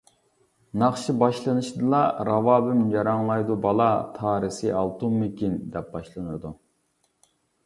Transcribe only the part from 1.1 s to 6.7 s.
باشلىنىشىدىلا: راۋابىم جاراڭلايدۇ بالا، تارىسى ئالتۇنمىكىن؟ دەپ باشلىنىدۇ.